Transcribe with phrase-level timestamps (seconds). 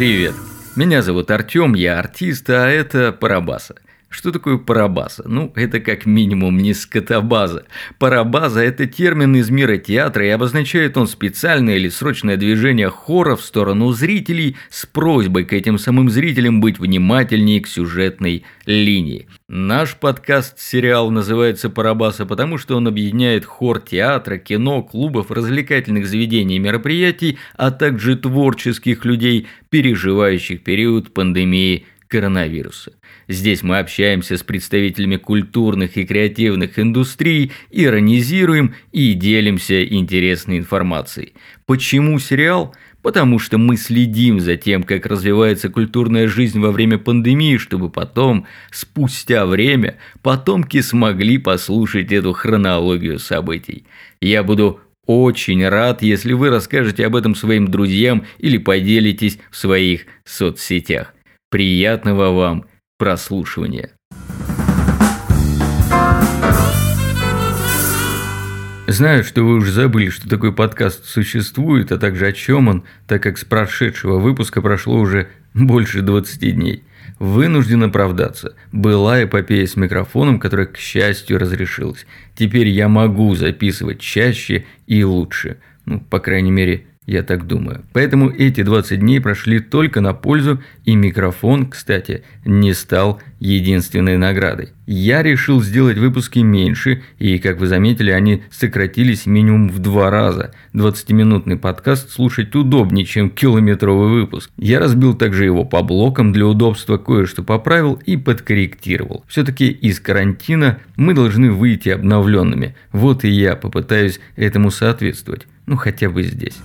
[0.00, 0.32] Привет!
[0.76, 3.74] Меня зовут Артём, я артист, а это Парабаса.
[4.10, 5.22] Что такое парабаза?
[5.24, 7.66] Ну, это как минимум не скотобаза.
[8.00, 13.42] Парабаза– это термин из мира театра, и обозначает он специальное или срочное движение хора в
[13.42, 19.28] сторону зрителей с просьбой к этим самым зрителям быть внимательнее к сюжетной линии.
[19.48, 26.58] Наш подкаст-сериал называется «Парабаса», потому что он объединяет хор театра, кино, клубов, развлекательных заведений и
[26.58, 32.92] мероприятий, а также творческих людей, переживающих период пандемии коронавируса.
[33.30, 41.34] Здесь мы общаемся с представителями культурных и креативных индустрий, иронизируем и делимся интересной информацией.
[41.64, 42.74] Почему сериал?
[43.02, 48.48] Потому что мы следим за тем, как развивается культурная жизнь во время пандемии, чтобы потом,
[48.72, 53.84] спустя время, потомки смогли послушать эту хронологию событий.
[54.20, 60.06] Я буду очень рад, если вы расскажете об этом своим друзьям или поделитесь в своих
[60.24, 61.14] соцсетях.
[61.48, 62.64] Приятного вам
[63.00, 63.92] прослушивания.
[68.86, 73.22] Знаю, что вы уже забыли, что такой подкаст существует, а также о чем он, так
[73.22, 76.84] как с прошедшего выпуска прошло уже больше 20 дней.
[77.18, 78.54] Вынужден оправдаться.
[78.70, 82.04] Была эпопея с микрофоном, которая, к счастью, разрешилась.
[82.34, 85.56] Теперь я могу записывать чаще и лучше.
[85.86, 87.82] Ну, по крайней мере, я так думаю.
[87.92, 94.68] Поэтому эти 20 дней прошли только на пользу, и микрофон, кстати, не стал единственной наградой.
[94.86, 100.52] Я решил сделать выпуски меньше, и, как вы заметили, они сократились минимум в два раза.
[100.74, 104.50] 20-минутный подкаст слушать удобнее, чем километровый выпуск.
[104.56, 109.24] Я разбил также его по блокам для удобства, кое-что поправил и подкорректировал.
[109.26, 112.76] Все-таки из карантина мы должны выйти обновленными.
[112.92, 115.46] Вот и я попытаюсь этому соответствовать.
[115.70, 116.56] Ну, хотя бы здесь.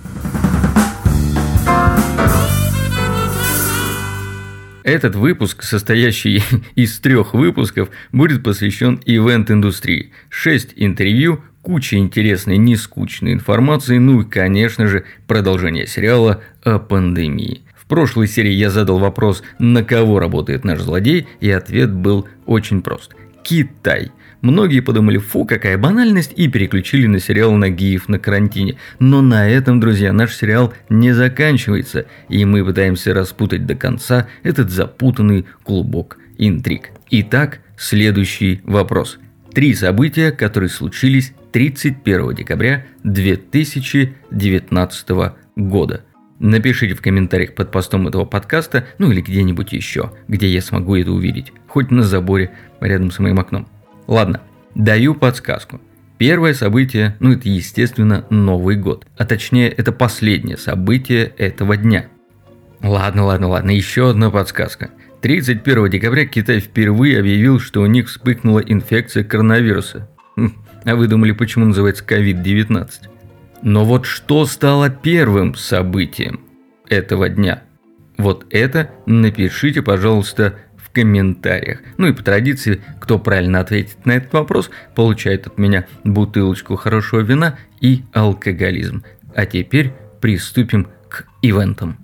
[4.82, 6.42] Этот выпуск, состоящий
[6.74, 10.10] из трех выпусков, будет посвящен ивент-индустрии.
[10.28, 17.62] Шесть интервью, куча интересной, нескучной информации, ну и, конечно же, продолжение сериала о пандемии.
[17.76, 22.82] В прошлой серии я задал вопрос, на кого работает наш злодей, и ответ был очень
[22.82, 23.14] прост.
[23.44, 24.10] Китай.
[24.42, 28.76] Многие подумали, фу, какая банальность, и переключили на сериал «Нагиев на карантине».
[28.98, 34.70] Но на этом, друзья, наш сериал не заканчивается, и мы пытаемся распутать до конца этот
[34.70, 36.90] запутанный клубок интриг.
[37.10, 39.18] Итак, следующий вопрос.
[39.52, 45.08] Три события, которые случились 31 декабря 2019
[45.56, 46.02] года.
[46.38, 51.10] Напишите в комментариях под постом этого подкаста, ну или где-нибудь еще, где я смогу это
[51.10, 51.54] увидеть.
[51.66, 53.66] Хоть на заборе рядом с моим окном.
[54.06, 54.40] Ладно,
[54.74, 55.80] даю подсказку.
[56.18, 59.06] Первое событие, ну это естественно Новый год.
[59.18, 62.06] А точнее это последнее событие этого дня.
[62.82, 64.90] Ладно, ладно, ладно, еще одна подсказка.
[65.20, 70.08] 31 декабря Китай впервые объявил, что у них вспыхнула инфекция коронавируса.
[70.36, 70.52] Хм,
[70.84, 72.88] а вы думали, почему называется COVID-19?
[73.62, 76.40] Но вот что стало первым событием
[76.88, 77.62] этого дня?
[78.18, 80.54] Вот это напишите, пожалуйста,
[80.96, 81.80] комментариях.
[81.98, 87.20] Ну и по традиции, кто правильно ответит на этот вопрос, получает от меня бутылочку хорошего
[87.20, 89.04] вина и алкоголизм.
[89.34, 89.92] А теперь
[90.22, 91.98] приступим к ивентам.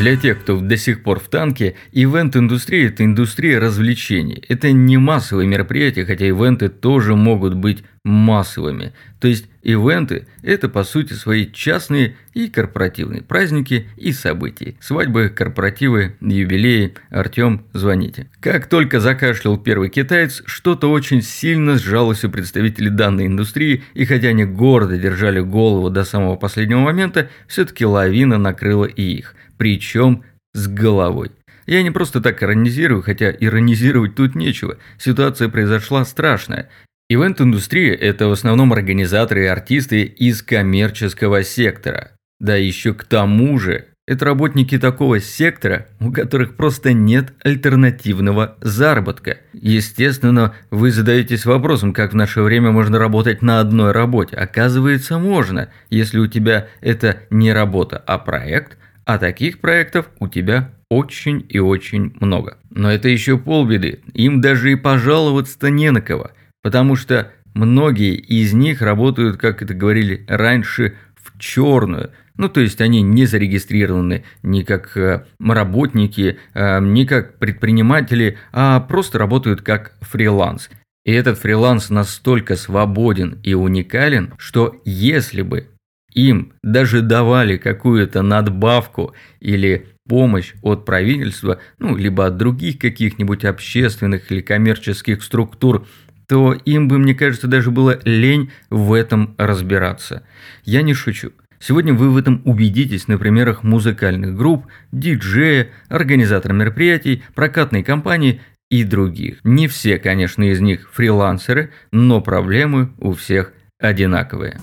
[0.00, 4.42] Для тех, кто до сих пор в танке, ивент-индустрия– это индустрия развлечений.
[4.48, 8.92] Это не массовые мероприятия, хотя ивенты тоже могут быть массовыми.
[9.20, 14.76] То есть ивенты– это по сути свои частные и корпоративные праздники и события.
[14.80, 16.94] Свадьбы, корпоративы, юбилеи.
[17.10, 18.28] Артем, звоните.
[18.40, 24.28] Как только закашлял первый китаец, что-то очень сильно сжалось у представителей данной индустрии, и хотя
[24.28, 30.68] они гордо держали голову до самого последнего момента, все-таки лавина накрыла и их– причем с
[30.68, 31.30] головой.
[31.66, 34.76] Я не просто так иронизирую, хотя иронизировать тут нечего.
[34.98, 36.68] Ситуация произошла страшная.
[37.14, 42.10] Ивент-индустрия– это в основном организаторы и артисты из коммерческого сектора.
[42.40, 49.38] Да еще к тому же, это работники такого сектора, у которых просто нет альтернативного заработка.
[49.52, 54.34] Естественно, вы задаетесь вопросом, как в наше время можно работать на одной работе.
[54.36, 60.72] Оказывается, можно, если у тебя это не работа, а проект– а таких проектов у тебя
[60.88, 62.58] очень и очень много.
[62.70, 64.00] Но это еще полбеды.
[64.14, 66.30] Им даже и пожаловаться-то не на кого.
[66.64, 72.10] Потому что многие из них работают, как это говорили раньше, в черную.
[72.38, 78.80] Ну, то есть они не зарегистрированы ни как э, работники, э, ни как предприниматели, а
[78.80, 80.70] просто работают как фриланс.
[81.04, 85.68] И этот фриланс настолько свободен и уникален, что если бы
[86.14, 94.30] им даже давали какую-то надбавку или помощь от правительства, ну, либо от других каких-нибудь общественных
[94.30, 95.86] или коммерческих структур,
[96.28, 100.22] то им бы, мне кажется, даже было лень в этом разбираться.
[100.64, 101.32] Я не шучу.
[101.58, 108.40] Сегодня вы в этом убедитесь на примерах музыкальных групп, диджея, организатора мероприятий, прокатной компании
[108.70, 109.38] и других.
[109.44, 114.60] Не все, конечно, из них фрилансеры, но проблемы у всех одинаковые.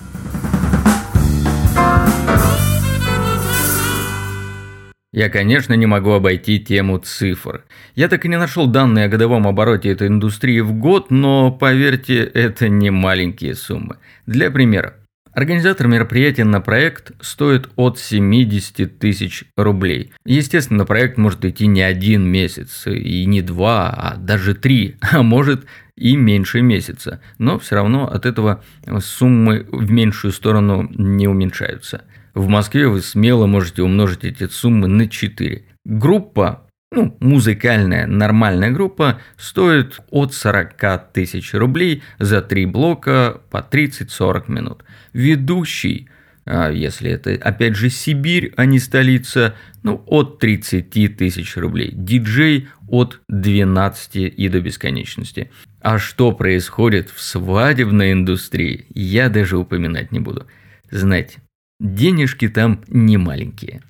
[5.12, 7.64] Я, конечно, не могу обойти тему цифр.
[7.94, 12.22] Я так и не нашел данные о годовом обороте этой индустрии в год, но, поверьте,
[12.22, 13.98] это не маленькие суммы.
[14.26, 14.94] Для примера,
[15.34, 20.12] Организатор мероприятия на проект стоит от 70 тысяч рублей.
[20.26, 25.64] Естественно, проект может идти не один месяц, и не два, а даже три, а может
[25.96, 27.22] и меньше месяца.
[27.38, 28.62] Но все равно от этого
[29.00, 32.02] суммы в меньшую сторону не уменьшаются.
[32.34, 35.64] В Москве вы смело можете умножить эти суммы на 4.
[35.84, 44.52] Группа ну, музыкальная нормальная группа стоит от 40 тысяч рублей за три блока по 30-40
[44.52, 44.84] минут.
[45.14, 46.10] Ведущий,
[46.44, 51.92] а если это опять же Сибирь, а не столица, ну, от 30 тысяч рублей.
[51.94, 55.50] Диджей от 12 и до бесконечности.
[55.80, 60.46] А что происходит в свадебной индустрии, я даже упоминать не буду.
[60.90, 61.38] Знаете,
[61.82, 63.82] денежки там не маленькие.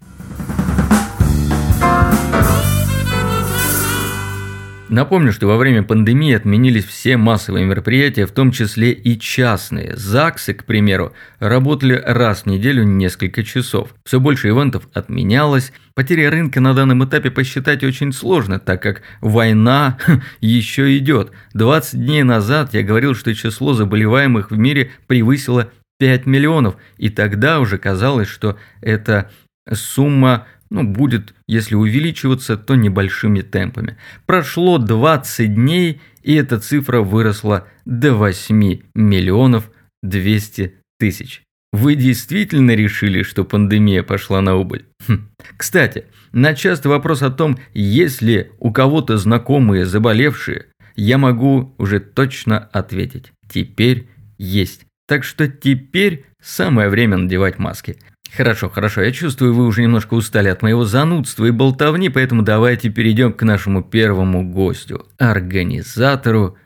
[4.89, 9.97] Напомню, что во время пандемии отменились все массовые мероприятия, в том числе и частные.
[9.97, 13.94] ЗАГСы, к примеру, работали раз в неделю несколько часов.
[14.05, 15.73] Все больше ивентов отменялось.
[15.94, 19.97] Потеря рынка на данном этапе посчитать очень сложно, так как война
[20.43, 21.33] еще идет.
[21.55, 27.61] 20 дней назад я говорил, что число заболеваемых в мире превысило 5 миллионов, и тогда
[27.61, 29.31] уже казалось, что эта
[29.73, 33.99] сумма ну, будет, если увеличиваться, то небольшими темпами.
[34.27, 39.71] Прошло 20 дней, и эта цифра выросла до 8 миллионов
[40.03, 41.43] 200 тысяч.
[41.73, 44.87] Вы действительно решили, что пандемия пошла на убыль?
[45.06, 45.29] Хм.
[45.56, 50.67] Кстати, на частый вопрос о том, есть ли у кого-то знакомые заболевшие,
[50.97, 53.33] я могу уже точно ответить.
[53.49, 54.09] Теперь
[54.39, 54.87] есть.
[55.12, 57.99] Так что теперь самое время надевать маски.
[58.35, 62.88] Хорошо, хорошо, я чувствую, вы уже немножко устали от моего занудства и болтовни, поэтому давайте
[62.88, 66.56] перейдем к нашему первому гостю, организатору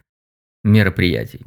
[0.62, 1.40] мероприятий.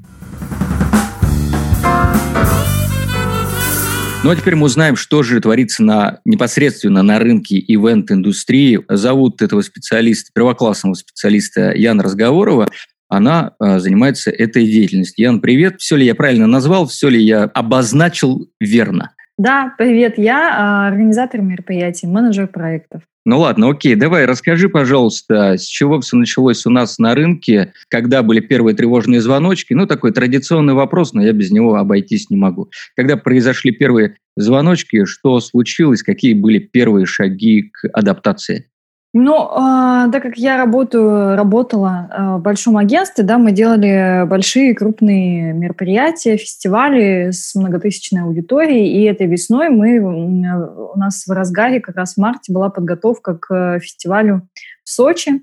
[4.25, 8.83] Ну а теперь мы узнаем, что же творится на, непосредственно на рынке ивент-индустрии.
[8.89, 12.69] Зовут этого специалиста, первоклассного специалиста Яна Разговорова.
[13.09, 15.25] Она э, занимается этой деятельностью.
[15.25, 15.81] Ян, привет.
[15.81, 19.11] Все ли я правильно назвал, все ли я обозначил верно?
[19.39, 23.03] Да, привет, я а, организатор мероприятий, менеджер проектов.
[23.25, 28.21] Ну ладно, окей, давай расскажи, пожалуйста, с чего все началось у нас на рынке, когда
[28.21, 29.73] были первые тревожные звоночки?
[29.73, 32.69] Ну, такой традиционный вопрос, но я без него обойтись не могу.
[32.95, 38.68] Когда произошли первые звоночки, что случилось, какие были первые шаги к адаптации?
[39.11, 44.75] Ну, э, так как я работаю, работала э, в большом агентстве, да, мы делали большие
[44.75, 51.95] крупные мероприятия, фестивали с многотысячной аудиторией, и этой весной мы, у нас в разгаре как
[51.95, 54.47] раз в марте была подготовка к фестивалю
[54.83, 55.41] в Сочи,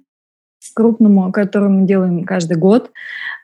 [0.75, 2.91] крупному, который мы делаем каждый год.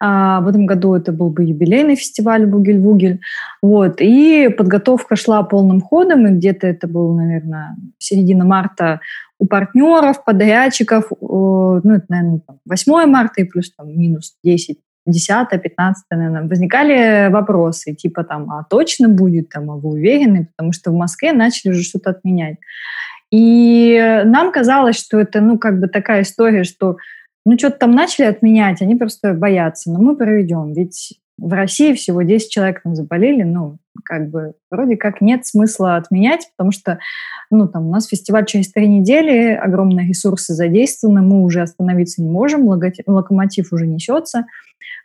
[0.01, 3.21] А в этом году это был бы юбилейный фестиваль «Бугель-Вугель».
[3.63, 4.01] Вот.
[4.01, 9.01] И подготовка шла полным ходом, и где-то это был, наверное, середина марта
[9.39, 16.05] у партнеров, подрядчиков, ну, это, наверное, 8 марта и плюс там минус 10 10 15
[16.13, 20.47] наверное, возникали вопросы, типа там, а точно будет, там, а вы уверены?
[20.47, 22.57] Потому что в Москве начали уже что-то отменять.
[23.33, 26.99] И нам казалось, что это, ну, как бы такая история, что,
[27.47, 30.75] ну, что-то там начали отменять, они просто боятся, но мы проведем.
[30.75, 35.97] Ведь в России всего 10 человек там заболели, ну, как бы вроде как нет смысла
[35.97, 36.99] отменять, потому что,
[37.51, 42.29] ну, там у нас фестиваль через три недели, огромные ресурсы задействованы, мы уже остановиться не
[42.29, 44.45] можем, локомотив уже несется.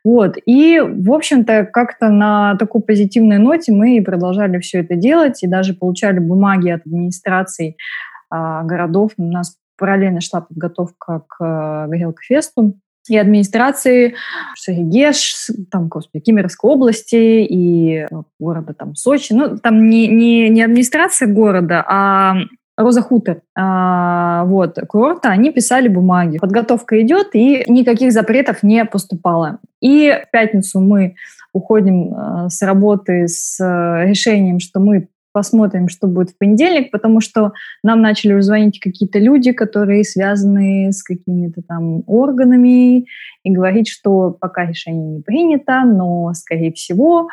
[0.04, 0.38] Вот.
[0.46, 5.74] И, в общем-то, как-то на такой позитивной ноте мы продолжали все это делать, и даже
[5.74, 9.12] получали бумаги от администраций а, городов.
[9.18, 12.74] У нас параллельно шла подготовка к а, Горелкфесту
[13.08, 14.16] и администрации
[14.56, 18.08] Шерегеш, там, господи, Кемеровской области и э,
[18.38, 19.32] города там Сочи.
[19.32, 22.36] Ну, там не, не, не администрация города, а
[22.76, 26.38] Роза Хутор, а, вот, курорта, они писали бумаги.
[26.38, 29.60] Подготовка идет, и никаких запретов не поступало.
[29.82, 31.16] И в пятницу мы
[31.54, 35.08] уходим э, с работы с э, решением, что мы
[35.38, 37.54] посмотрим, что будет в понедельник, потому что
[37.84, 43.06] нам начали звонить какие-то люди, которые связаны с какими-то там органами,
[43.44, 47.28] и говорить, что пока решение не принято, но, скорее всего,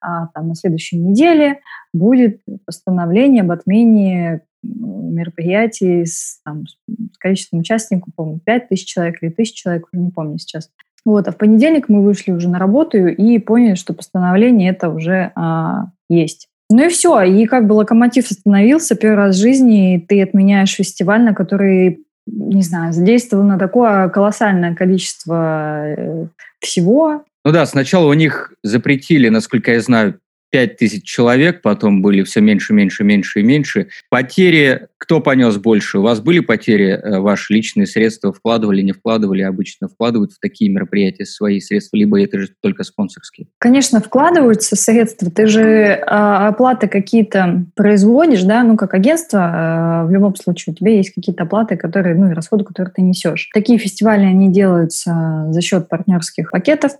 [0.00, 1.60] а, там, на следующей неделе
[1.92, 9.28] будет постановление об отмене мероприятий с, там, с количеством участников, по-моему, 5 тысяч человек или
[9.28, 10.70] тысяч человек, уже не помню сейчас.
[11.04, 15.32] Вот, а в понедельник мы вышли уже на работу и поняли, что постановление это уже
[15.34, 16.49] а, есть.
[16.70, 20.74] Ну и все, и как бы локомотив остановился первый раз в жизни, и ты отменяешь
[20.74, 26.26] фестиваль, на который, не знаю, задействовано такое колоссальное количество э,
[26.60, 27.24] всего.
[27.44, 32.40] Ну да, сначала у них запретили, насколько я знаю, 5 тысяч человек, потом были все
[32.40, 33.88] меньше, меньше, меньше и меньше.
[34.08, 35.98] Потери, кто понес больше?
[35.98, 40.70] У вас были потери, э, ваши личные средства вкладывали, не вкладывали, обычно вкладывают в такие
[40.70, 43.46] мероприятия свои средства, либо это же только спонсорские?
[43.58, 45.30] Конечно, вкладываются средства.
[45.30, 50.76] Ты же э, оплаты какие-то производишь, да, ну, как агентство, э, в любом случае у
[50.76, 53.48] тебя есть какие-то оплаты, которые, ну, и расходы, которые ты несешь.
[53.54, 56.92] Такие фестивали, они делаются за счет партнерских пакетов.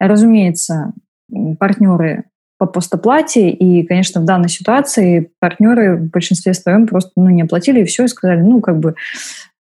[0.00, 0.92] Разумеется,
[1.58, 2.24] партнеры
[2.58, 7.80] по постоплате, и, конечно, в данной ситуации партнеры в большинстве своем просто ну, не оплатили,
[7.80, 8.96] и все, и сказали, ну, как бы,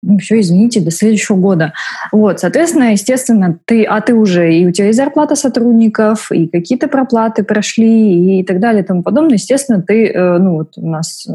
[0.02, 1.74] ну, все, извините, до следующего года.
[2.12, 6.88] Вот, соответственно, естественно, ты, а ты уже, и у тебя есть зарплата сотрудников, и какие-то
[6.88, 9.34] проплаты прошли, и так далее, и тому подобное.
[9.34, 11.32] Естественно, ты, э, ну, вот у нас э,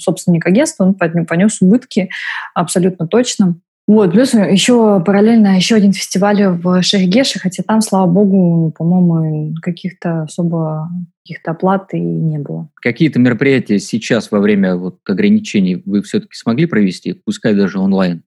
[0.00, 2.10] собственник агентства, он понес убытки
[2.54, 3.56] абсолютно точно.
[3.88, 10.22] Вот, плюс еще параллельно еще один фестиваль в Шерегеше, хотя там, слава богу, по-моему, каких-то
[10.22, 10.88] особо
[11.24, 12.68] каких-то оплат и не было.
[12.76, 18.22] Какие-то мероприятия сейчас во время вот ограничений вы все-таки смогли провести, пускай даже онлайн?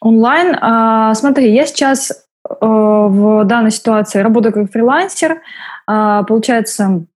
[0.00, 0.56] Онлайн?
[0.60, 5.40] А, смотри, я сейчас э, в данной ситуации работаю как фрилансер.
[5.86, 7.06] А, получается,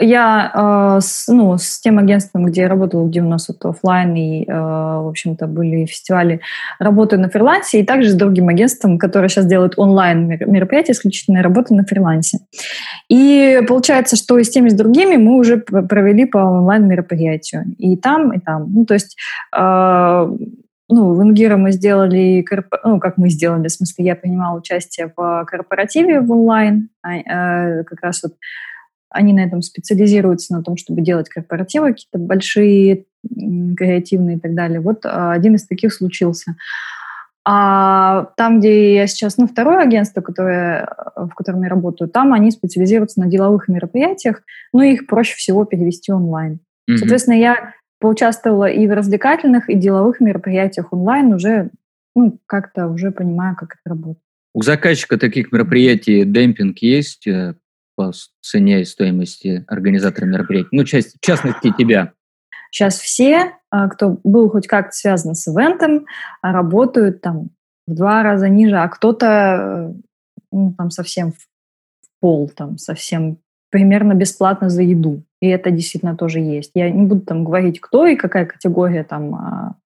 [0.00, 4.14] я э, с, ну, с тем агентством, где я работала, где у нас вот офлайн
[4.14, 6.40] и, э, в общем-то, были фестивали,
[6.78, 11.78] работаю на фрилансе, и также с другим агентством, которое сейчас делает онлайн мероприятия, исключительно работаю
[11.78, 12.38] на фрилансе.
[13.08, 17.64] И получается, что и с теми, и с другими мы уже провели по онлайн-мероприятию.
[17.78, 18.72] И там, и там.
[18.72, 19.16] Ну, то есть
[19.56, 20.28] э,
[20.88, 22.44] ну, в Ингира мы сделали,
[22.84, 28.00] ну, как мы сделали, в смысле, я принимала участие в корпоративе в онлайн, а, как
[28.02, 28.34] раз вот
[29.16, 33.04] они на этом специализируются, на том, чтобы делать корпоративы какие-то большие,
[33.76, 34.80] креативные и так далее.
[34.80, 36.56] Вот а, один из таких случился.
[37.48, 42.50] А там, где я сейчас, ну, второе агентство, которое, в котором я работаю, там они
[42.50, 44.42] специализируются на деловых мероприятиях,
[44.72, 46.58] но их проще всего перевести онлайн.
[46.90, 46.96] Mm-hmm.
[46.96, 51.70] Соответственно, я поучаствовала и в развлекательных, и деловых мероприятиях онлайн, уже,
[52.16, 54.18] ну, как-то уже понимаю, как это работает.
[54.52, 57.28] У заказчика таких мероприятий демпинг есть?
[57.96, 60.68] Э, по цене и стоимости организатора мероприятий?
[60.72, 62.12] Ну, часть, в частности, тебя.
[62.70, 66.06] Сейчас все, а, кто был хоть как-то связан с ивентом,
[66.42, 67.50] работают там
[67.86, 69.94] в два раза ниже, а кто-то
[70.52, 71.36] ну, там совсем в
[72.20, 73.38] пол, там совсем
[73.70, 75.22] примерно бесплатно за еду.
[75.40, 76.72] И это действительно тоже есть.
[76.74, 79.76] Я не буду там говорить, кто и какая категория там а,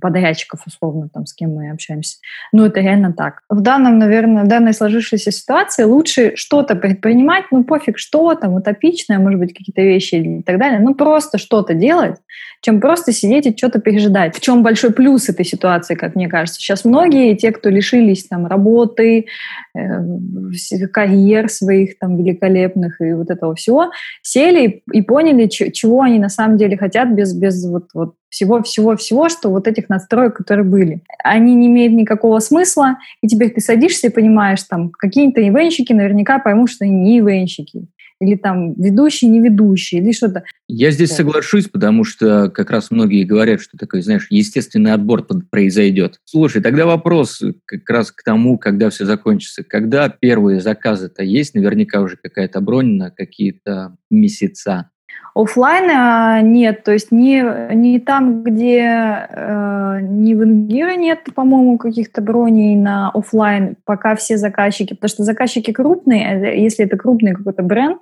[0.00, 2.18] подрядчиков, условно, там, с кем мы общаемся.
[2.52, 3.42] Ну, это реально так.
[3.48, 9.18] В данном, наверное, в данной сложившейся ситуации лучше что-то предпринимать, ну, пофиг что, там, утопичное,
[9.18, 12.16] может быть, какие-то вещи и так далее, ну, просто что-то делать,
[12.60, 14.36] чем просто сидеть и что-то пережидать.
[14.36, 16.60] В чем большой плюс этой ситуации, как мне кажется.
[16.60, 19.26] Сейчас многие, те, кто лишились там работы,
[19.74, 23.90] э, карьер своих там великолепных и вот этого всего,
[24.22, 29.50] сели и поняли, чего они на самом деле хотят без, без вот, вот всего-всего-всего, что
[29.50, 31.02] вот этих настроек, которые были.
[31.22, 36.38] Они не имеют никакого смысла, и теперь ты садишься и понимаешь, там, какие-то ивенщики наверняка
[36.38, 37.86] поймут, что они не ивенщики
[38.22, 40.44] или там ведущий, не ведущий, или что-то.
[40.68, 46.20] Я здесь соглашусь, потому что как раз многие говорят, что такой, знаешь, естественный отбор произойдет.
[46.24, 49.64] Слушай, тогда вопрос как раз к тому, когда все закончится.
[49.64, 54.90] Когда первые заказы-то есть, наверняка уже какая-то бронь на какие-то месяца.
[55.34, 57.42] Оффлайна нет, то есть не,
[57.74, 64.36] не там, где э, не в Ингире нет, по-моему, каких-то броней на офлайн, пока все
[64.36, 67.98] заказчики, потому что заказчики крупные, э, если это крупный какой-то бренд,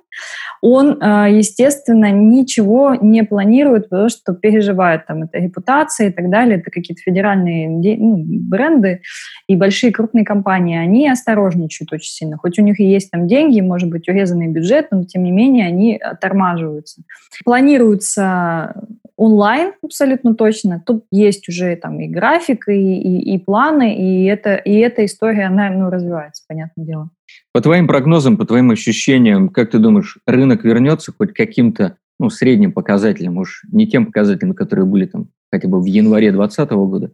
[0.61, 6.59] он, э, естественно, ничего не планирует, потому что переживает там это репутация и так далее,
[6.59, 9.01] это какие-то федеральные ну, бренды
[9.47, 13.59] и большие крупные компании, они осторожничают очень сильно, хоть у них и есть там деньги,
[13.59, 17.01] может быть, урезанный бюджет, но тем не менее они тормаживаются.
[17.43, 18.73] Планируется
[19.21, 20.81] онлайн абсолютно точно.
[20.85, 25.45] Тут есть уже там и график, и, и, и планы, и, это, и эта история,
[25.45, 27.09] она ну, развивается, понятное дело.
[27.53, 32.71] По твоим прогнозам, по твоим ощущениям, как ты думаешь, рынок вернется хоть каким-то ну, средним
[32.71, 37.11] показателем, уж не тем показателям, которые были там хотя бы в январе 2020 года,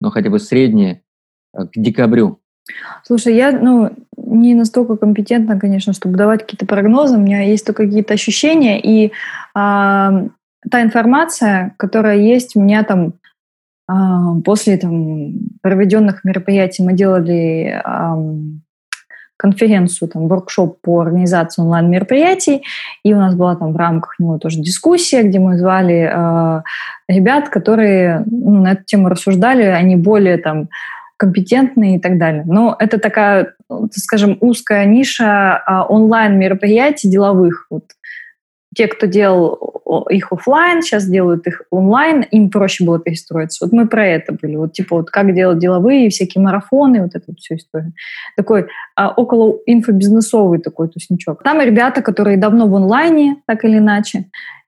[0.00, 1.02] но хотя бы средние
[1.54, 2.40] э, к декабрю?
[3.04, 7.16] Слушай, я ну, не настолько компетентна, конечно, чтобы давать какие-то прогнозы.
[7.16, 8.80] У меня есть только какие-то ощущения.
[8.80, 9.12] И
[9.54, 10.24] а,
[10.68, 13.14] та информация, которая есть у меня там
[13.86, 18.16] а, после там, проведенных мероприятий, мы делали а,
[19.36, 22.62] конференцию, там, воркшоп по организации онлайн-мероприятий,
[23.02, 26.62] и у нас была там в рамках него тоже дискуссия, где мы звали э,
[27.08, 30.68] ребят, которые ну, на эту тему рассуждали, они более там
[31.16, 32.44] компетентные и так далее.
[32.46, 33.54] Но это такая,
[33.90, 37.66] скажем, узкая ниша э, онлайн-мероприятий деловых.
[37.70, 37.84] Вот
[38.76, 43.64] те, кто делал их офлайн, сейчас делают их онлайн, им проще было перестроиться.
[43.64, 44.56] Вот мы про это были.
[44.56, 47.92] Вот типа вот как делать деловые, всякие марафоны, вот эту вот всю историю.
[48.36, 48.66] Такой
[48.96, 51.42] а, около инфобизнесовый такой тусничок.
[51.42, 54.26] Там ребята, которые давно в онлайне, так или иначе,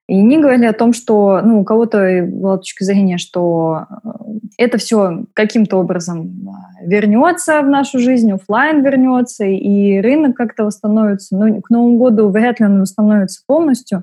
[0.08, 4.08] и они говорили о том, что ну, у кого-то была точка зрения, что э,
[4.56, 6.48] это все каким-то образом
[6.80, 11.36] э, вернется в нашу жизнь, офлайн вернется, и рынок как-то восстановится.
[11.36, 14.02] Но к Новому году вряд ли он восстановится полностью.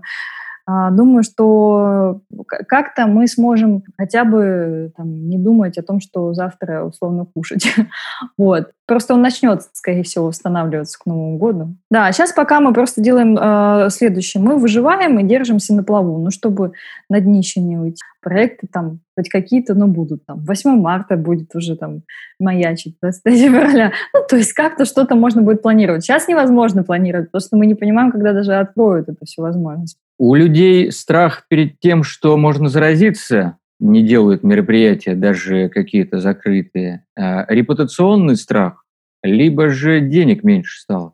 [0.68, 2.22] А, думаю, что
[2.68, 7.68] как-то мы сможем хотя бы там, не думать о том, что завтра условно кушать.
[8.38, 8.72] вот.
[8.88, 11.76] Просто он начнет, скорее всего, восстанавливаться к Новому году.
[11.92, 14.42] Да, сейчас пока мы просто делаем э, следующее.
[14.42, 16.74] Мы выживаем и держимся на плаву, ну, чтобы
[17.10, 18.02] на днище не уйти.
[18.22, 20.40] Проекты там хоть какие-то, но будут там.
[20.46, 22.02] 8 марта будет уже там
[22.40, 23.92] маячить, 23 февраля.
[24.14, 26.04] Ну, то есть как-то что-то можно будет планировать.
[26.04, 29.98] Сейчас невозможно планировать, потому что мы не понимаем, когда даже откроют эту всю возможность.
[30.18, 37.06] У людей страх перед тем, что можно заразиться, не делают мероприятия, даже какие-то закрытые.
[37.18, 38.86] А репутационный страх,
[39.24, 41.14] либо же денег меньше стало.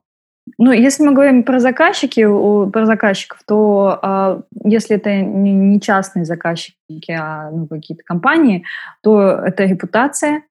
[0.58, 2.26] Ну, если мы говорим про заказчики,
[2.72, 8.66] про заказчиков, то э, если это не частные заказчики, а ну, какие-то компании,
[9.02, 10.44] то это репутация,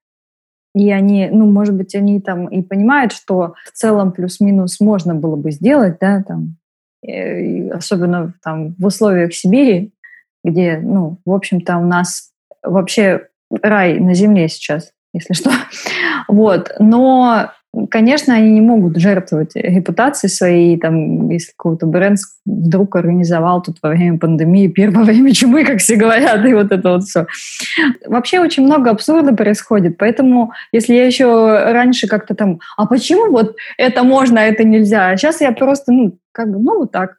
[0.74, 5.36] и они, ну, может быть, они там и понимают, что в целом плюс-минус можно было
[5.36, 6.56] бы сделать, да, там,
[7.02, 9.92] особенно там в условиях Сибири,
[10.44, 12.30] где, ну, в общем-то, у нас
[12.62, 13.28] вообще
[13.62, 15.50] рай на земле сейчас, если что.
[16.28, 16.70] Вот.
[16.78, 17.50] Но,
[17.90, 23.90] конечно, они не могут жертвовать репутацией своей, там, если какой-то бренд вдруг организовал тут во
[23.90, 27.26] время пандемии, первое время чумы, как все говорят, и вот это вот все.
[28.06, 33.56] Вообще очень много абсурда происходит, поэтому если я еще раньше как-то там, а почему вот
[33.76, 37.16] это можно, а это нельзя, а сейчас я просто, ну, как бы, ну, вот так.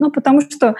[0.00, 0.74] Ну, потому что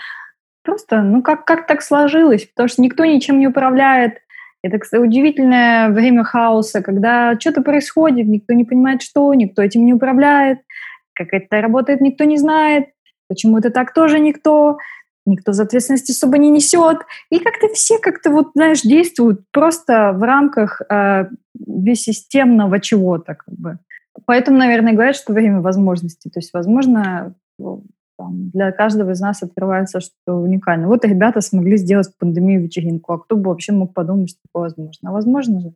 [0.65, 2.47] просто, ну, как, как так сложилось?
[2.47, 4.19] Потому что никто ничем не управляет.
[4.65, 9.93] Это, кстати, удивительное время хаоса, когда что-то происходит, никто не понимает, что, никто этим не
[9.93, 10.61] управляет,
[11.13, 12.87] как это работает, никто не знает,
[13.29, 14.79] почему это так тоже никто,
[15.27, 17.03] никто за ответственность особо не несет.
[17.29, 23.79] И как-то все как-то вот, знаешь, действуют просто в рамках э, бессистемного чего-то, как бы.
[24.25, 26.31] Поэтому, наверное, говорят, что время возможностей.
[26.31, 27.35] То есть, возможно,
[28.19, 30.89] там, для каждого из нас открывается что уникально.
[30.89, 35.11] Вот ребята смогли сделать пандемию вечеринку, а кто бы вообще мог подумать, что такое возможно?
[35.11, 35.73] А возможно же.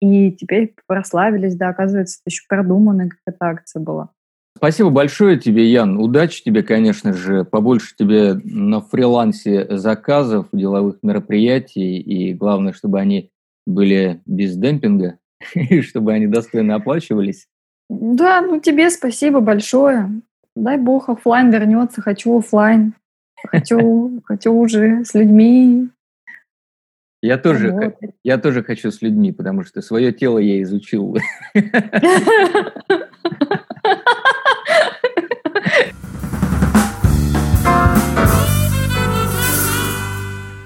[0.00, 4.10] И теперь прославились, да, оказывается, это еще продуманная какая-то акция была.
[4.56, 5.98] Спасибо большое тебе, Ян.
[5.98, 13.30] Удачи тебе, конечно же, побольше тебе на фрилансе заказов, деловых мероприятий, и главное, чтобы они
[13.66, 15.18] были без демпинга,
[15.54, 17.46] и чтобы они достойно оплачивались.
[17.88, 20.22] Да, ну тебе спасибо большое.
[20.54, 22.94] Дай бог, офлайн вернется, хочу офлайн.
[23.46, 25.88] Хочу, хочу уже с людьми.
[27.22, 31.16] Я тоже, я тоже хочу с людьми, потому что свое тело я изучил.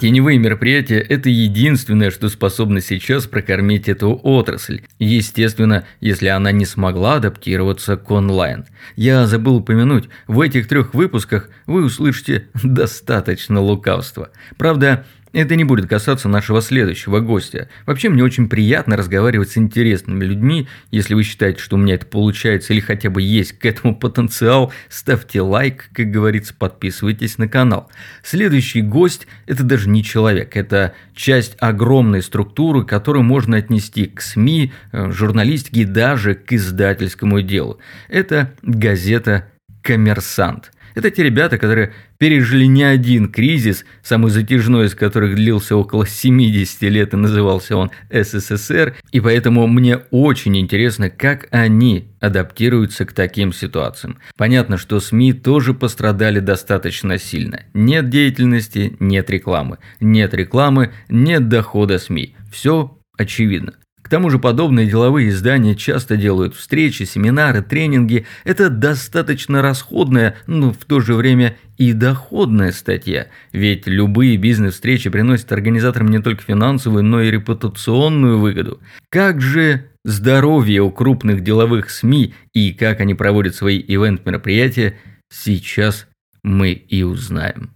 [0.06, 4.82] Теневые мероприятия– это единственное, что способно сейчас прокормить эту отрасль.
[5.00, 8.66] Естественно, если она не смогла адаптироваться к онлайн.
[8.94, 14.30] Я забыл упомянуть, в этих трех выпусках вы услышите достаточно лукавства.
[14.56, 17.68] Правда, это не будет касаться нашего следующего гостя.
[17.84, 20.68] Вообще, мне очень приятно разговаривать с интересными людьми.
[20.90, 24.72] Если вы считаете, что у меня это получается или хотя бы есть к этому потенциал,
[24.88, 27.90] ставьте лайк, как говорится, подписывайтесь на канал.
[28.22, 34.72] Следующий гость– это даже не человек, это часть огромной структуры, которую можно отнести к СМИ,
[34.92, 37.78] э, журналистике и даже к издательскому делу.
[38.08, 39.48] Это газета
[39.82, 40.72] «Коммерсант».
[40.96, 46.82] Это те ребята, которые пережили не один кризис, самый затяжной из которых длился около 70
[46.84, 53.52] лет и назывался он СССР, и поэтому мне очень интересно, как они адаптируются к таким
[53.52, 54.16] ситуациям.
[54.38, 57.64] Понятно, что СМИ тоже пострадали достаточно сильно.
[57.74, 59.76] Нет деятельности– нет рекламы.
[60.00, 62.34] Нет рекламы– нет дохода СМИ.
[62.50, 63.74] Все очевидно.
[64.06, 68.24] К тому же подобные деловые издания часто делают встречи, семинары, тренинги.
[68.44, 73.26] Это достаточно расходная, но в то же время и доходная статья.
[73.50, 78.80] Ведь любые бизнес-встречи приносят организаторам не только финансовую, но и репутационную выгоду.
[79.08, 84.94] Как же здоровье у крупных деловых СМИ и как они проводят свои ивент-мероприятия,
[85.30, 86.06] сейчас
[86.44, 87.75] мы и узнаем.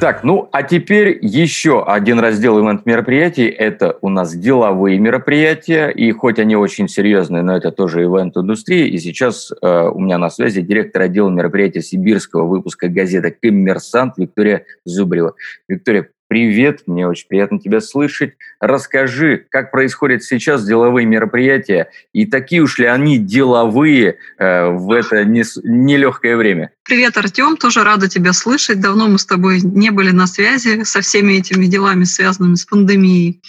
[0.00, 3.48] Так, ну а теперь еще один раздел ивент-мероприятий.
[3.48, 5.90] Это у нас деловые мероприятия.
[5.90, 8.86] И хоть они очень серьезные, но это тоже ивент-индустрия.
[8.86, 14.64] И сейчас э, у меня на связи директор отдела мероприятий сибирского выпуска газеты «Коммерсант» Виктория
[14.86, 15.34] Зубрева.
[15.68, 18.34] Виктория, Привет, мне очень приятно тебя слышать.
[18.60, 25.24] Расскажи, как происходят сейчас деловые мероприятия и такие уж ли они деловые э, в это
[25.24, 26.70] нелегкое время?
[26.84, 28.80] Привет, Артем, тоже рада тебя слышать.
[28.80, 33.42] Давно мы с тобой не были на связи со всеми этими делами, связанными с пандемией.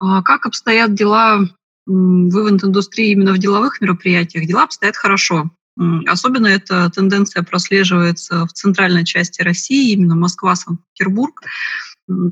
[0.00, 1.38] А как обстоят дела
[1.86, 4.44] в ивент-индустрии именно в деловых мероприятиях?
[4.46, 5.52] Дела обстоят хорошо.
[6.06, 11.42] Особенно эта тенденция прослеживается в центральной части России, именно Москва, Санкт-Петербург.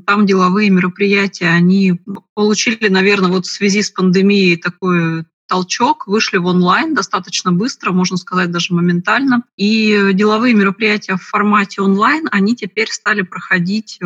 [0.05, 1.99] Там деловые мероприятия, они
[2.33, 8.17] получили, наверное, вот в связи с пандемией такой толчок, вышли в онлайн достаточно быстро, можно
[8.17, 9.43] сказать, даже моментально.
[9.57, 14.05] И деловые мероприятия в формате онлайн, они теперь стали проходить э,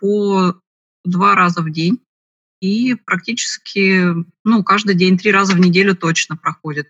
[0.00, 0.54] по
[1.04, 2.00] два раза в день
[2.60, 6.88] и практически ну, каждый день, три раза в неделю точно проходит.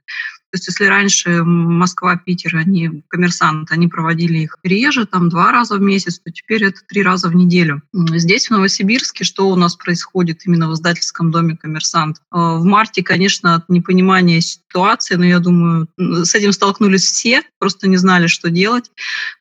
[0.57, 5.77] То есть если раньше Москва, Питер, они, коммерсанты, они проводили их реже, там два раза
[5.77, 7.83] в месяц, то теперь это три раза в неделю.
[7.93, 12.23] Здесь, в Новосибирске, что у нас происходит именно в издательском доме «Коммерсант»?
[12.31, 17.87] А, в марте, конечно, от непонимания ситуации, но я думаю, с этим столкнулись все, просто
[17.87, 18.91] не знали, что делать.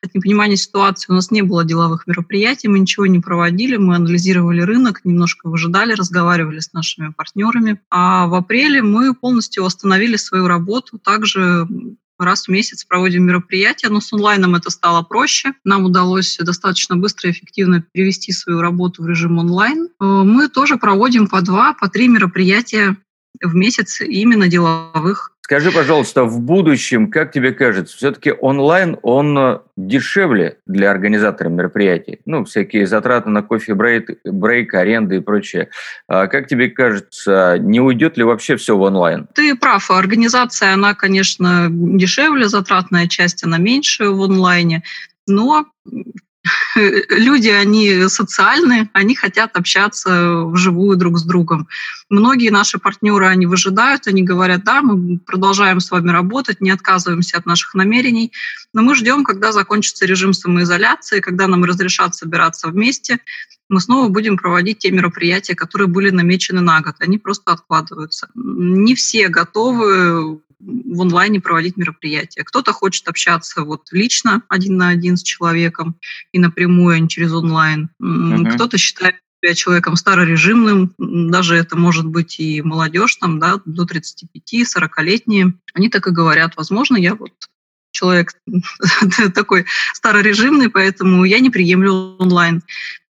[0.02, 4.60] От непонимания ситуации у нас не было деловых мероприятий, мы ничего не проводили, мы анализировали
[4.60, 7.80] рынок, немножко выжидали, разговаривали с нашими партнерами.
[7.90, 11.68] А в апреле мы полностью восстановили свою работу, также
[12.18, 15.52] раз в месяц проводим мероприятия, но с онлайном это стало проще.
[15.64, 19.88] Нам удалось достаточно быстро и эффективно перевести свою работу в режим онлайн.
[20.00, 22.96] Э, мы тоже проводим по два, по три мероприятия
[23.42, 25.32] в месяц именно деловых.
[25.46, 32.18] Скажи, пожалуйста, в будущем, как тебе кажется, все-таки онлайн, он э, дешевле для организатора мероприятий?
[32.26, 35.68] Ну, всякие затраты на кофе, брейк, брейк аренды и прочее.
[36.08, 39.28] А как тебе кажется, не уйдет ли вообще все в онлайн?
[39.36, 44.82] Ты прав, организация, она, конечно, дешевле, затратная часть, она меньше в онлайне,
[45.28, 45.66] но
[47.10, 51.68] люди, они социальные, они хотят общаться вживую друг с другом.
[52.08, 57.38] Многие наши партнеры, они выжидают, они говорят, да, мы продолжаем с вами работать, не отказываемся
[57.38, 58.32] от наших намерений,
[58.72, 63.18] но мы ждем, когда закончится режим самоизоляции, когда нам разрешат собираться вместе,
[63.68, 66.94] мы снова будем проводить те мероприятия, которые были намечены на год.
[67.00, 68.28] Они просто откладываются.
[68.34, 72.42] Не все готовы в онлайне проводить мероприятия.
[72.44, 75.96] Кто-то хочет общаться вот лично один на один с человеком
[76.32, 77.90] и напрямую, а не через онлайн.
[78.02, 78.54] Uh-huh.
[78.54, 85.54] Кто-то считает себя человеком старорежимным, даже это может быть и молодежь, там, да, до 35-40-летние.
[85.74, 87.32] Они так и говорят, возможно, я вот
[87.90, 88.32] человек
[89.34, 92.62] такой старорежимный, поэтому я не приемлю онлайн.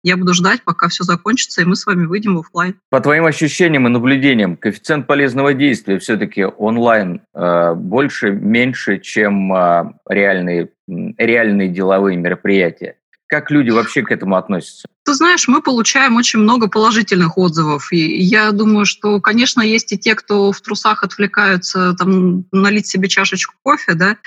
[0.07, 2.77] Я буду ждать, пока все закончится, и мы с вами выйдем в офлайн.
[2.91, 9.95] По твоим ощущениям и наблюдениям, коэффициент полезного действия все-таки онлайн э, больше, меньше, чем э,
[10.09, 12.99] реальные, реальные деловые мероприятия?
[13.27, 14.87] Как люди вообще к этому относятся?
[15.05, 17.93] Ты знаешь, мы получаем очень много положительных отзывов.
[17.93, 23.09] И я думаю, что, конечно, есть и те, кто в трусах отвлекаются там, налить себе
[23.09, 24.19] чашечку кофе, да,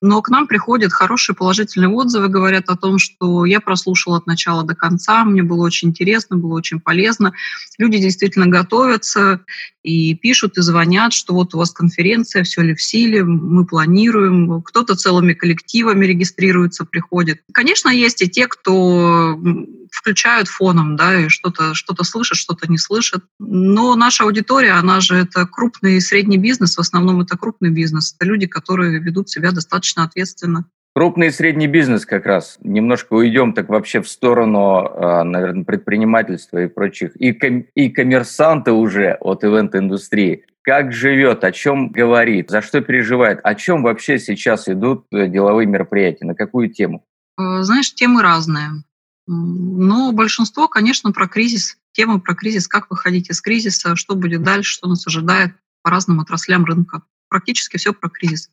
[0.00, 4.64] но к нам приходят хорошие положительные отзывы, говорят о том, что я прослушала от начала
[4.64, 7.32] до конца, мне было очень интересно, было очень полезно.
[7.78, 9.40] Люди действительно готовятся
[9.82, 14.62] и пишут, и звонят, что вот у вас конференция, все ли в силе, мы планируем.
[14.62, 17.42] Кто-то целыми коллективами регистрируется, приходит.
[17.52, 19.38] Конечно, есть и те, кто
[19.90, 23.22] включают фоном, да, и что-то что слышат, что-то не слышат.
[23.38, 28.14] Но наша аудитория, она же это крупный и средний бизнес, в основном это крупный бизнес.
[28.18, 30.64] Это люди, которые ведут себя достаточно ответственно.
[30.94, 32.58] Крупный и средний бизнес как раз.
[32.62, 37.14] Немножко уйдем так вообще в сторону, а, наверное, предпринимательства и прочих.
[37.16, 40.44] И, ком- и коммерсанты уже от ивент-индустрии.
[40.62, 45.66] как живет, о чем говорит, за что переживает, о чем вообще сейчас идут э, деловые
[45.66, 47.02] мероприятия, на какую тему?
[47.38, 48.82] Э, знаешь, темы разные.
[49.26, 51.76] Но большинство, конечно, про кризис.
[51.92, 56.20] Тема про кризис, как выходить из кризиса, что будет дальше, что нас ожидает по разным
[56.20, 57.02] отраслям рынка.
[57.28, 58.50] Практически все про кризис.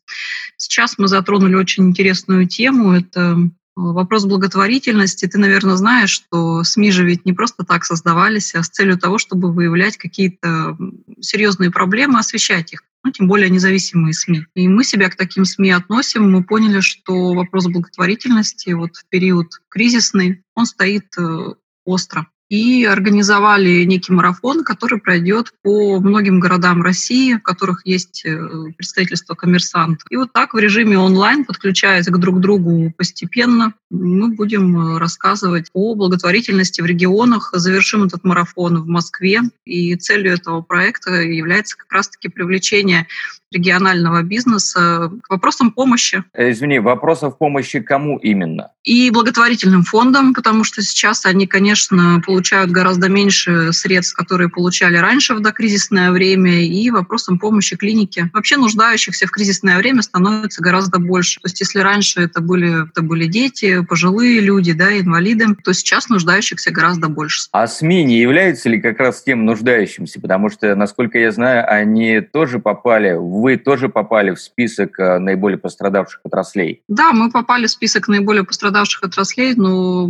[0.56, 2.92] Сейчас мы затронули очень интересную тему.
[2.92, 5.26] Это Вопрос благотворительности.
[5.26, 9.18] Ты, наверное, знаешь, что СМИ же ведь не просто так создавались, а с целью того,
[9.18, 10.76] чтобы выявлять какие-то
[11.20, 12.82] серьезные проблемы, освещать их.
[13.04, 14.46] Ну, тем более независимые СМИ.
[14.56, 16.28] И мы себя к таким СМИ относим.
[16.28, 23.84] Мы поняли, что вопрос благотворительности вот в период кризисный, он стоит э, остро и организовали
[23.84, 28.38] некий марафон, который пройдет по многим городам России, в которых есть э,
[28.76, 30.06] представительство коммерсантов.
[30.10, 35.66] И вот так в режиме онлайн, подключаясь к друг другу постепенно, мы будем э, рассказывать
[35.74, 37.50] о благотворительности в регионах.
[37.52, 39.42] Завершим этот марафон в Москве.
[39.64, 43.06] И целью этого проекта является как раз-таки привлечение
[43.50, 46.22] регионального бизнеса к вопросам помощи.
[46.34, 48.72] Э, извини, вопросов помощи кому именно?
[48.84, 55.34] И благотворительным фондам, потому что сейчас они, конечно, получают гораздо меньше средств, которые получали раньше
[55.34, 58.30] в докризисное время, и вопросам помощи клинике.
[58.32, 61.40] Вообще нуждающихся в кризисное время становится гораздо больше.
[61.40, 66.08] То есть если раньше это были, это были дети, пожилые люди, да, инвалиды, то сейчас
[66.08, 67.48] нуждающихся гораздо больше.
[67.52, 70.20] А СМИ не являются ли как раз тем нуждающимся?
[70.20, 75.58] Потому что, насколько я знаю, они тоже попали вы тоже попали в список э, наиболее
[75.58, 76.82] пострадавших отраслей.
[76.88, 80.08] Да, мы попали в список наиболее пострадавших отраслей, но,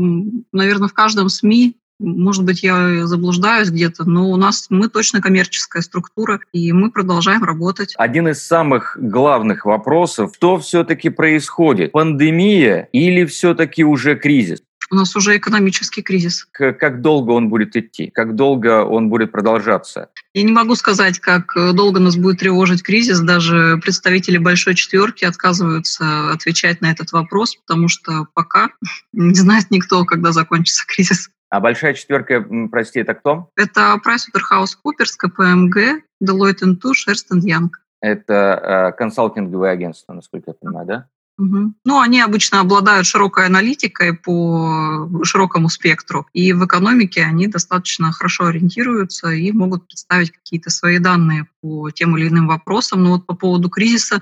[0.53, 5.83] наверное, в каждом СМИ может быть, я заблуждаюсь где-то, но у нас мы точно коммерческая
[5.83, 7.95] структура, и мы продолжаем работать.
[7.97, 11.93] Один из самых главных вопросов, что все-таки происходит?
[11.93, 14.63] Пандемия или все-таки уже кризис?
[14.91, 16.47] У нас уже экономический кризис.
[16.51, 18.11] Как долго он будет идти?
[18.15, 20.09] Как долго он будет продолжаться?
[20.33, 23.21] Я не могу сказать, как долго нас будет тревожить кризис.
[23.21, 28.71] Даже представители Большой Четверки отказываются отвечать на этот вопрос, потому что пока
[29.13, 31.29] не знает никто, когда закончится кризис.
[31.51, 33.49] А большая четверка, прости, это кто?
[33.57, 37.71] Это PricewaterhouseCoopers, КПМГ, Deloitte Touche, Ernst Young.
[38.01, 41.09] Это э, консалтинговые агентства, насколько я понимаю, да?
[41.39, 41.75] Угу.
[41.85, 48.47] Ну, они обычно обладают широкой аналитикой по широкому спектру, и в экономике они достаточно хорошо
[48.47, 53.05] ориентируются и могут представить какие-то свои данные по тем или иным вопросам.
[53.05, 54.21] Но вот по поводу кризиса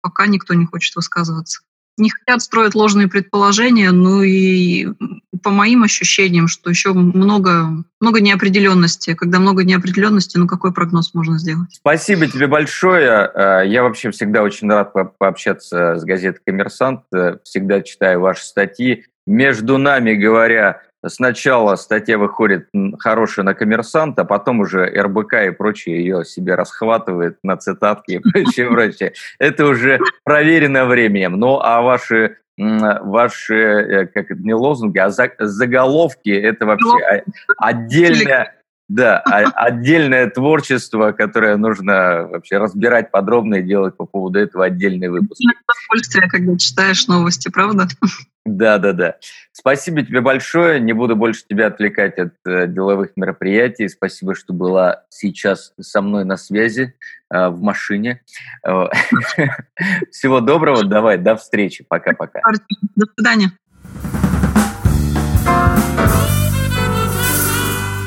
[0.00, 1.62] пока никто не хочет высказываться
[1.96, 4.88] не хотят строить ложные предположения, ну и
[5.42, 9.14] по моим ощущениям, что еще много, много неопределенности.
[9.14, 11.68] Когда много неопределенности, ну какой прогноз можно сделать?
[11.72, 13.30] Спасибо тебе большое.
[13.34, 17.02] Э, я вообще всегда очень рад пообщаться с газетой «Коммерсант».
[17.14, 19.04] Э, всегда читаю ваши статьи.
[19.26, 26.00] Между нами говоря, сначала статья выходит хорошая на коммерсант, а потом уже РБК и прочее
[26.00, 29.12] ее себе расхватывает на цитатки и прочее, прочее.
[29.38, 31.38] Это уже проверено временем.
[31.38, 37.24] Ну, а ваши ваши, э, как это не лозунги, а заголовки, это вообще
[37.58, 38.54] отдельная,
[38.88, 45.40] да, отдельное творчество, которое нужно вообще разбирать подробно и делать по поводу этого отдельный выпуск.
[45.40, 47.88] Удовольствие, когда читаешь новости, правда?
[48.44, 49.16] Да, да, да.
[49.50, 50.78] Спасибо тебе большое.
[50.78, 53.88] Не буду больше тебя отвлекать от э, деловых мероприятий.
[53.88, 56.94] Спасибо, что была сейчас со мной на связи
[57.28, 58.22] э, в машине.
[58.64, 58.84] Э,
[60.12, 60.84] всего доброго.
[60.84, 61.84] Давай, до встречи.
[61.88, 62.40] Пока-пока.
[62.94, 63.50] До свидания.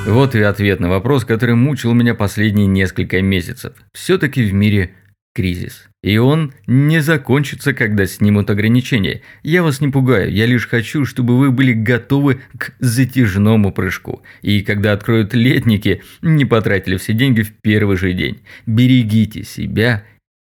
[0.07, 3.73] Вот и ответ на вопрос, который мучил меня последние несколько месяцев.
[3.93, 4.91] Все-таки в мире
[5.35, 5.89] кризис.
[6.01, 9.21] И он не закончится, когда снимут ограничения.
[9.43, 14.23] Я вас не пугаю, я лишь хочу, чтобы вы были готовы к затяжному прыжку.
[14.41, 18.41] И когда откроют летники, не потратили все деньги в первый же день.
[18.65, 20.03] Берегите себя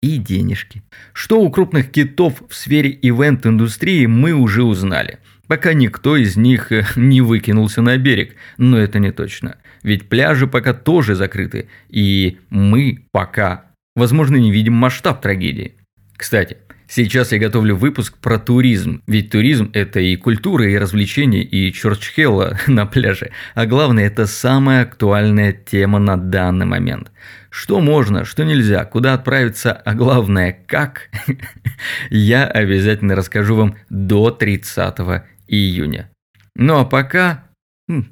[0.02, 0.84] и денежки.
[1.14, 5.20] Что у крупных китов в сфере ивент-индустрии мы уже узнали.
[5.54, 9.58] Пока никто из них э, не выкинулся на берег, но это не точно.
[9.84, 15.76] Ведь пляжи пока тоже закрыты, и мы пока возможно, не видим масштаб трагедии.
[16.18, 21.72] Кстати, сейчас я готовлю выпуск про туризм, ведь туризм– это и культура, и развлечения, и
[21.72, 27.12] чурчхелла на пляже, а главное– это самая актуальная тема на данный момент.
[27.52, 31.10] Что можно, что нельзя, куда отправиться, а главное– как,
[32.10, 36.10] я обязательно расскажу вам до 30 июня.
[36.56, 37.46] Ну а пока,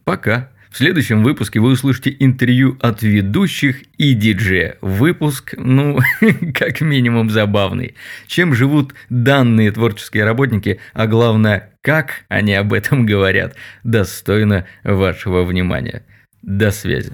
[0.04, 0.52] пока.
[0.72, 4.78] В следующем выпуске вы услышите интервью от ведущих и диджея.
[4.80, 6.00] Выпуск, ну,
[6.54, 7.96] как минимум забавный.
[8.26, 16.06] Чем живут данные творческие работники, а главное, как они об этом говорят, достойно вашего внимания.
[16.42, 17.12] До связи.